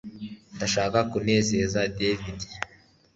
Ndashaka 0.55 0.99
kunezeza 1.11 1.79
David 1.99 2.23